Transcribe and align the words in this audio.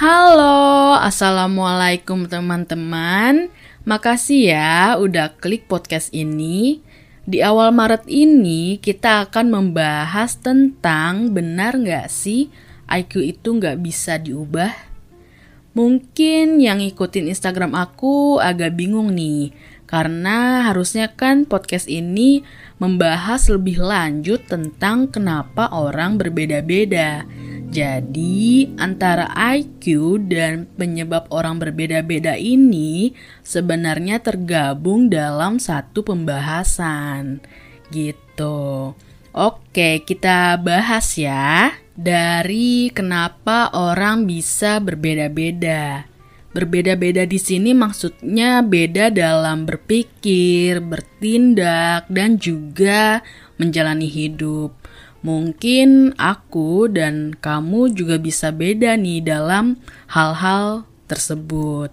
Halo, 0.00 0.96
Assalamualaikum 0.96 2.24
teman-teman 2.24 3.52
Makasih 3.84 4.48
ya 4.48 4.96
udah 4.96 5.36
klik 5.36 5.68
podcast 5.68 6.08
ini 6.16 6.80
Di 7.28 7.44
awal 7.44 7.68
Maret 7.68 8.08
ini 8.08 8.80
kita 8.80 9.28
akan 9.28 9.52
membahas 9.52 10.40
tentang 10.40 11.36
benar 11.36 11.76
nggak 11.76 12.08
sih 12.08 12.48
IQ 12.88 13.12
itu 13.20 13.60
nggak 13.60 13.76
bisa 13.84 14.16
diubah? 14.16 14.72
Mungkin 15.76 16.64
yang 16.64 16.80
ikutin 16.80 17.28
Instagram 17.28 17.76
aku 17.76 18.40
agak 18.40 18.80
bingung 18.80 19.12
nih 19.12 19.52
karena 19.84 20.64
harusnya 20.64 21.12
kan 21.12 21.44
podcast 21.44 21.92
ini 21.92 22.40
membahas 22.80 23.52
lebih 23.52 23.76
lanjut 23.84 24.48
tentang 24.48 25.12
kenapa 25.12 25.68
orang 25.76 26.16
berbeda-beda. 26.16 27.28
Jadi, 27.70 28.66
antara 28.82 29.30
IQ 29.30 30.18
dan 30.26 30.66
penyebab 30.74 31.30
orang 31.30 31.62
berbeda-beda 31.62 32.34
ini 32.34 33.14
sebenarnya 33.46 34.18
tergabung 34.18 35.06
dalam 35.06 35.62
satu 35.62 36.02
pembahasan. 36.02 37.38
Gitu. 37.94 38.90
Oke, 39.30 40.02
kita 40.02 40.58
bahas 40.58 41.14
ya 41.14 41.70
dari 41.94 42.90
kenapa 42.90 43.70
orang 43.70 44.26
bisa 44.26 44.82
berbeda-beda. 44.82 46.10
Berbeda-beda 46.50 47.22
di 47.22 47.38
sini 47.38 47.70
maksudnya 47.70 48.58
beda 48.66 49.14
dalam 49.14 49.70
berpikir, 49.70 50.82
bertindak, 50.82 52.10
dan 52.10 52.42
juga 52.42 53.22
menjalani 53.60 54.08
hidup. 54.08 54.72
Mungkin 55.20 56.16
aku 56.16 56.88
dan 56.88 57.36
kamu 57.36 57.92
juga 57.92 58.16
bisa 58.16 58.48
beda 58.48 58.96
nih 58.96 59.20
dalam 59.20 59.76
hal-hal 60.08 60.88
tersebut. 61.04 61.92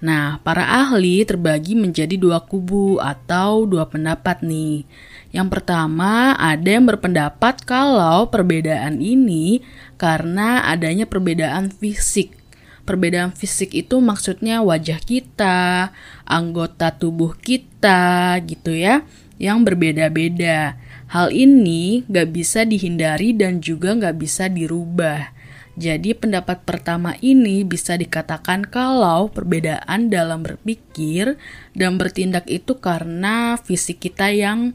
Nah, 0.00 0.40
para 0.40 0.64
ahli 0.64 1.24
terbagi 1.28 1.76
menjadi 1.76 2.16
dua 2.16 2.40
kubu 2.40 2.96
atau 3.04 3.68
dua 3.68 3.84
pendapat 3.84 4.40
nih. 4.40 4.88
Yang 5.28 5.60
pertama, 5.60 6.32
ada 6.40 6.64
yang 6.64 6.88
berpendapat 6.88 7.68
kalau 7.68 8.32
perbedaan 8.32 9.04
ini 9.04 9.60
karena 10.00 10.64
adanya 10.72 11.04
perbedaan 11.04 11.68
fisik 11.68 12.44
Perbedaan 12.84 13.32
fisik 13.32 13.72
itu 13.72 13.96
maksudnya 13.96 14.60
wajah 14.60 15.00
kita, 15.00 15.88
anggota 16.28 16.92
tubuh 16.92 17.32
kita 17.32 18.36
gitu 18.44 18.76
ya, 18.76 19.08
yang 19.40 19.64
berbeda-beda. 19.64 20.76
Hal 21.10 21.30
ini 21.34 22.06
gak 22.08 22.32
bisa 22.32 22.64
dihindari 22.64 23.36
dan 23.36 23.60
juga 23.60 23.92
gak 23.92 24.16
bisa 24.16 24.48
dirubah. 24.48 25.34
Jadi 25.74 26.14
pendapat 26.14 26.62
pertama 26.62 27.18
ini 27.18 27.66
bisa 27.66 27.98
dikatakan 27.98 28.62
kalau 28.62 29.26
perbedaan 29.26 30.06
dalam 30.06 30.46
berpikir 30.46 31.34
dan 31.74 31.98
bertindak 31.98 32.46
itu 32.46 32.78
karena 32.78 33.58
fisik 33.58 34.06
kita 34.06 34.30
yang 34.30 34.70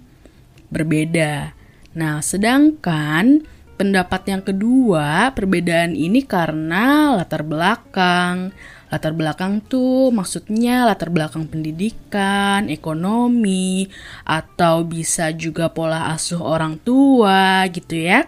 berbeda. 0.68 1.56
Nah, 1.96 2.20
sedangkan 2.20 3.48
Pendapat 3.80 4.28
yang 4.28 4.44
kedua, 4.44 5.32
perbedaan 5.32 5.96
ini 5.96 6.20
karena 6.28 7.16
latar 7.16 7.48
belakang. 7.48 8.52
Latar 8.92 9.16
belakang 9.16 9.64
tuh 9.64 10.12
maksudnya 10.12 10.84
latar 10.84 11.08
belakang 11.08 11.48
pendidikan, 11.48 12.68
ekonomi, 12.68 13.88
atau 14.28 14.84
bisa 14.84 15.32
juga 15.32 15.72
pola 15.72 16.12
asuh 16.12 16.44
orang 16.44 16.76
tua 16.84 17.64
gitu 17.72 17.96
ya. 17.96 18.28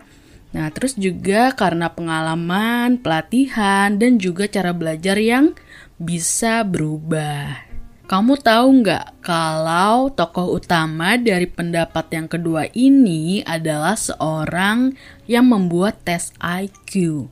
Nah, 0.56 0.72
terus 0.72 0.96
juga 0.96 1.52
karena 1.52 1.92
pengalaman, 1.92 3.04
pelatihan, 3.04 4.00
dan 4.00 4.24
juga 4.24 4.48
cara 4.48 4.72
belajar 4.72 5.20
yang 5.20 5.52
bisa 6.00 6.64
berubah. 6.64 7.71
Kamu 8.12 8.44
tahu 8.44 8.84
nggak 8.84 9.24
kalau 9.24 10.12
tokoh 10.12 10.60
utama 10.60 11.16
dari 11.16 11.48
pendapat 11.48 12.12
yang 12.12 12.28
kedua 12.28 12.68
ini 12.76 13.40
adalah 13.48 13.96
seorang 13.96 15.00
yang 15.32 15.48
membuat 15.48 16.04
tes 16.04 16.36
IQ. 16.44 17.24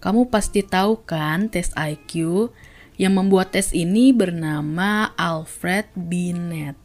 Kamu 0.00 0.32
pasti 0.32 0.64
tahu 0.64 1.04
kan 1.04 1.52
tes 1.52 1.68
IQ? 1.76 2.48
Yang 2.96 3.12
membuat 3.12 3.52
tes 3.52 3.76
ini 3.76 4.08
bernama 4.16 5.12
Alfred 5.20 5.92
Binet. 5.92 6.80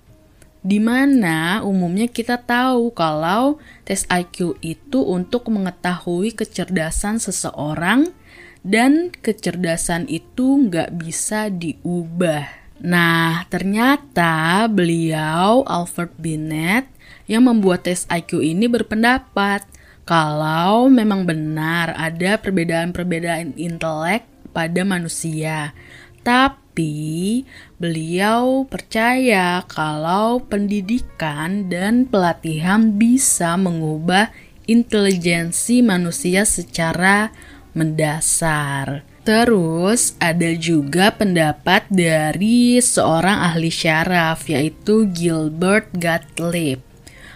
Di 0.60 0.84
mana 0.84 1.64
umumnya 1.64 2.12
kita 2.12 2.44
tahu 2.44 2.92
kalau 2.92 3.64
tes 3.88 4.04
IQ 4.12 4.60
itu 4.60 5.08
untuk 5.08 5.48
mengetahui 5.48 6.36
kecerdasan 6.36 7.24
seseorang 7.24 8.12
dan 8.68 9.08
kecerdasan 9.08 10.04
itu 10.12 10.68
nggak 10.68 11.00
bisa 11.00 11.48
diubah. 11.48 12.67
Nah, 12.78 13.42
ternyata 13.50 14.70
beliau 14.70 15.66
Alfred 15.66 16.14
Binet 16.22 16.86
yang 17.26 17.50
membuat 17.50 17.90
tes 17.90 18.06
IQ 18.06 18.46
ini 18.46 18.70
berpendapat 18.70 19.66
kalau 20.06 20.88
memang 20.88 21.26
benar 21.26 21.92
ada 21.98 22.38
perbedaan-perbedaan 22.38 23.58
intelek 23.58 24.24
pada 24.54 24.82
manusia. 24.86 25.74
Tapi 26.22 27.44
beliau 27.82 28.68
percaya 28.70 29.66
kalau 29.66 30.46
pendidikan 30.46 31.72
dan 31.72 32.06
pelatihan 32.06 32.94
bisa 32.94 33.58
mengubah 33.58 34.30
intelijensi 34.68 35.82
manusia 35.82 36.44
secara 36.44 37.32
mendasar. 37.74 39.07
Terus 39.28 40.16
ada 40.24 40.56
juga 40.56 41.12
pendapat 41.12 41.84
dari 41.92 42.80
seorang 42.80 43.44
ahli 43.52 43.68
syaraf 43.68 44.48
yaitu 44.48 45.04
Gilbert 45.12 45.92
Gottlieb. 45.92 46.80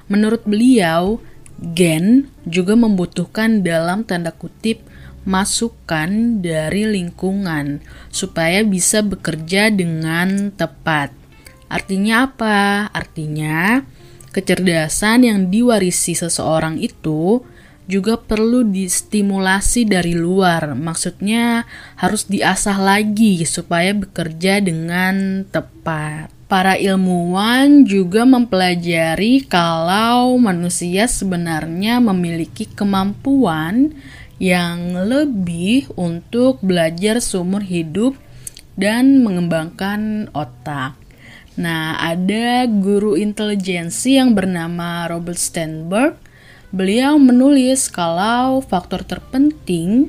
Menurut 0.07 0.47
beliau, 0.47 1.19
gen 1.59 2.31
juga 2.47 2.79
membutuhkan 2.79 3.59
dalam 3.59 4.07
tanda 4.07 4.31
kutip 4.31 4.87
masukan 5.27 6.39
dari 6.39 6.87
lingkungan 6.87 7.83
supaya 8.07 8.63
bisa 8.63 9.03
bekerja 9.03 9.67
dengan 9.67 10.55
tepat. 10.55 11.11
Artinya 11.67 12.31
apa? 12.31 12.87
Artinya 12.95 13.83
kecerdasan 14.31 15.27
yang 15.27 15.51
diwarisi 15.51 16.15
seseorang 16.15 16.79
itu 16.79 17.43
juga 17.91 18.15
perlu 18.15 18.63
distimulasi 18.63 19.83
dari 19.83 20.15
luar. 20.15 20.71
Maksudnya 20.79 21.67
harus 21.99 22.23
diasah 22.31 22.79
lagi 22.79 23.43
supaya 23.43 23.91
bekerja 23.91 24.63
dengan 24.63 25.43
tepat. 25.51 26.31
Para 26.47 26.79
ilmuwan 26.79 27.83
juga 27.83 28.23
mempelajari 28.23 29.43
kalau 29.47 30.39
manusia 30.39 31.07
sebenarnya 31.07 31.99
memiliki 31.99 32.67
kemampuan 32.71 33.91
yang 34.39 34.95
lebih 34.95 35.91
untuk 35.99 36.63
belajar 36.63 37.19
seumur 37.19 37.63
hidup 37.63 38.15
dan 38.79 39.23
mengembangkan 39.23 40.31
otak. 40.31 40.95
Nah, 41.59 41.99
ada 41.99 42.63
guru 42.67 43.19
intelijensi 43.19 44.15
yang 44.15 44.31
bernama 44.31 45.05
Robert 45.11 45.37
Sternberg 45.37 46.30
Beliau 46.71 47.19
menulis 47.19 47.91
kalau 47.91 48.63
faktor 48.63 49.03
terpenting 49.03 50.07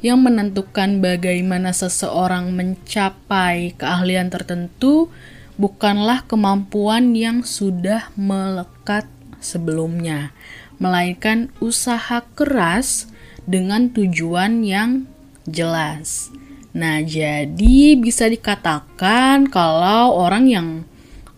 yang 0.00 0.24
menentukan 0.24 1.04
bagaimana 1.04 1.76
seseorang 1.76 2.56
mencapai 2.56 3.76
keahlian 3.76 4.32
tertentu 4.32 5.12
bukanlah 5.60 6.24
kemampuan 6.24 7.12
yang 7.12 7.44
sudah 7.44 8.08
melekat 8.16 9.04
sebelumnya, 9.36 10.32
melainkan 10.80 11.52
usaha 11.60 12.24
keras 12.32 13.12
dengan 13.44 13.92
tujuan 13.92 14.64
yang 14.64 15.04
jelas. 15.44 16.32
Nah, 16.72 17.04
jadi 17.04 18.00
bisa 18.00 18.32
dikatakan 18.32 19.44
kalau 19.52 20.16
orang 20.16 20.48
yang 20.48 20.87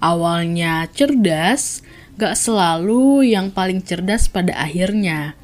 awalnya 0.01 0.89
cerdas 0.91 1.85
gak 2.21 2.37
selalu 2.37 3.33
yang 3.33 3.49
paling 3.49 3.81
cerdas 3.81 4.29
pada 4.29 4.53
akhirnya. 4.61 5.37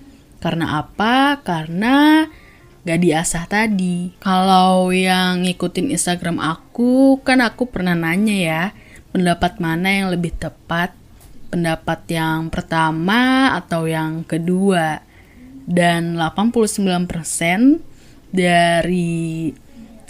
Karena 0.44 0.84
apa? 0.84 1.40
Karena 1.40 2.28
gak 2.84 3.00
diasah 3.00 3.44
tadi. 3.48 4.12
Kalau 4.20 4.92
yang 4.92 5.48
ngikutin 5.48 5.88
Instagram 5.92 6.36
aku, 6.36 7.24
kan 7.24 7.40
aku 7.40 7.72
pernah 7.72 7.96
nanya 7.96 8.36
ya, 8.36 8.62
pendapat 9.16 9.56
mana 9.56 9.88
yang 9.88 10.08
lebih 10.12 10.36
tepat? 10.36 10.92
Pendapat 11.48 12.04
yang 12.12 12.52
pertama 12.52 13.54
atau 13.56 13.88
yang 13.88 14.20
kedua? 14.28 15.00
Dan 15.66 16.20
89% 16.20 17.08
dari 18.30 19.50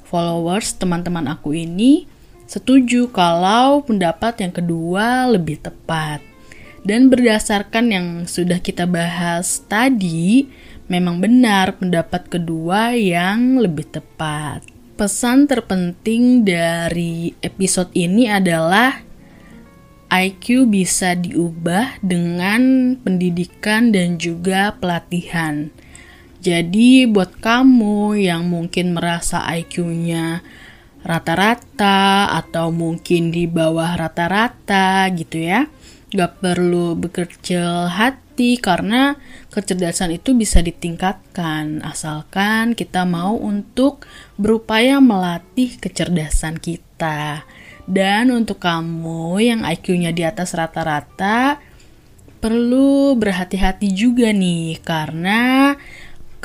followers 0.04 0.76
teman-teman 0.76 1.30
aku 1.30 1.56
ini 1.56 2.15
setuju 2.46 3.10
kalau 3.10 3.82
pendapat 3.82 4.40
yang 4.42 4.54
kedua 4.54 5.28
lebih 5.30 5.60
tepat. 5.60 6.24
Dan 6.86 7.10
berdasarkan 7.10 7.86
yang 7.90 8.08
sudah 8.30 8.62
kita 8.62 8.86
bahas 8.86 9.58
tadi, 9.66 10.46
memang 10.86 11.18
benar 11.18 11.74
pendapat 11.74 12.30
kedua 12.30 12.94
yang 12.94 13.58
lebih 13.58 13.90
tepat. 13.90 14.62
pesan 14.96 15.44
terpenting 15.44 16.40
dari 16.40 17.36
episode 17.44 17.92
ini 17.92 18.32
adalah 18.32 19.04
IQ 20.08 20.72
bisa 20.72 21.12
diubah 21.12 22.00
dengan 22.00 22.96
pendidikan 23.04 23.92
dan 23.92 24.16
juga 24.16 24.72
pelatihan. 24.80 25.68
Jadi 26.40 27.04
buat 27.04 27.36
kamu 27.44 28.24
yang 28.24 28.48
mungkin 28.48 28.96
merasa 28.96 29.44
IQ-nya 29.44 30.40
rata-rata 31.06 32.34
atau 32.34 32.74
mungkin 32.74 33.30
di 33.30 33.46
bawah 33.46 33.94
rata-rata 33.94 35.06
gitu 35.14 35.38
ya, 35.38 35.70
gak 36.10 36.42
perlu 36.42 36.98
berkecil 36.98 37.86
hati 37.86 38.58
karena 38.58 39.14
kecerdasan 39.54 40.18
itu 40.18 40.34
bisa 40.34 40.58
ditingkatkan 40.60 41.80
asalkan 41.86 42.74
kita 42.74 43.06
mau 43.06 43.38
untuk 43.38 44.04
berupaya 44.34 44.98
melatih 44.98 45.78
kecerdasan 45.78 46.58
kita. 46.58 47.46
Dan 47.86 48.34
untuk 48.34 48.58
kamu 48.58 49.38
yang 49.38 49.60
IQ-nya 49.62 50.10
di 50.10 50.26
atas 50.26 50.58
rata-rata, 50.58 51.62
perlu 52.42 53.14
berhati-hati 53.14 53.94
juga 53.94 54.34
nih 54.34 54.82
karena 54.82 55.74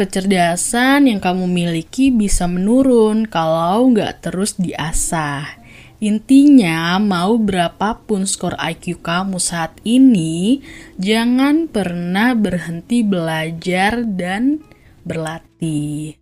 kecerdasan 0.01 1.05
yang 1.05 1.21
kamu 1.21 1.45
miliki 1.45 2.09
bisa 2.09 2.49
menurun 2.49 3.29
kalau 3.29 3.85
nggak 3.93 4.25
terus 4.25 4.57
diasah. 4.57 5.61
Intinya, 6.01 6.97
mau 6.97 7.37
berapapun 7.37 8.25
skor 8.25 8.57
IQ 8.57 9.05
kamu 9.05 9.37
saat 9.37 9.77
ini, 9.85 10.65
jangan 10.97 11.69
pernah 11.69 12.33
berhenti 12.33 13.05
belajar 13.05 14.01
dan 14.01 14.65
berlatih. 15.05 16.17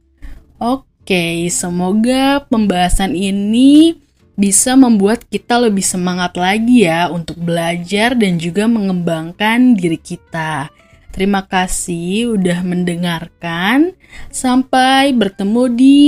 Oke, 0.60 1.48
semoga 1.48 2.44
pembahasan 2.52 3.16
ini 3.16 3.96
bisa 4.36 4.76
membuat 4.76 5.24
kita 5.31 5.56
lebih 5.56 5.88
semangat 5.88 6.36
lagi 6.36 6.84
ya 6.84 7.08
untuk 7.08 7.40
belajar 7.40 8.20
dan 8.20 8.36
juga 8.36 8.68
mengembangkan 8.68 9.80
diri 9.80 9.96
kita. 9.96 10.68
Terima 11.09 11.45
kasih 11.45 12.38
udah 12.38 12.61
mendengarkan. 12.61 13.97
Sampai 14.29 15.11
bertemu 15.13 15.63
di 15.73 16.00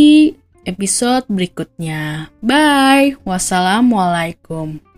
episode 0.65 1.25
berikutnya. 1.29 2.29
Bye. 2.41 3.17
Wassalamualaikum. 3.25 4.90